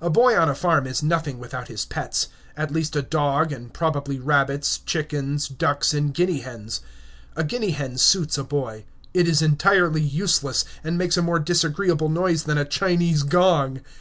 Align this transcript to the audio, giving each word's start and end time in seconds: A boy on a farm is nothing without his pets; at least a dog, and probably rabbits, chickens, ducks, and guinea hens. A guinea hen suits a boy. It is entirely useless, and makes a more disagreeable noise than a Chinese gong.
A 0.00 0.10
boy 0.10 0.36
on 0.36 0.48
a 0.48 0.54
farm 0.56 0.84
is 0.88 1.00
nothing 1.00 1.38
without 1.38 1.68
his 1.68 1.84
pets; 1.84 2.26
at 2.56 2.72
least 2.72 2.96
a 2.96 3.02
dog, 3.02 3.52
and 3.52 3.72
probably 3.72 4.18
rabbits, 4.18 4.78
chickens, 4.78 5.46
ducks, 5.46 5.94
and 5.94 6.12
guinea 6.12 6.40
hens. 6.40 6.80
A 7.36 7.44
guinea 7.44 7.70
hen 7.70 7.96
suits 7.96 8.36
a 8.36 8.42
boy. 8.42 8.82
It 9.14 9.28
is 9.28 9.42
entirely 9.42 10.02
useless, 10.02 10.64
and 10.82 10.98
makes 10.98 11.16
a 11.16 11.22
more 11.22 11.38
disagreeable 11.38 12.08
noise 12.08 12.42
than 12.42 12.58
a 12.58 12.64
Chinese 12.64 13.22
gong. 13.22 13.80